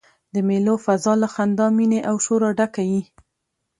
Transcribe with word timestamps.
د 0.33 0.35
مېلو 0.47 0.75
فضاء 0.85 1.17
له 1.21 1.27
خندا، 1.33 1.67
میني 1.77 1.99
او 2.09 2.15
شوره 2.25 2.49
ډکه 2.59 2.83
يي. 2.91 3.01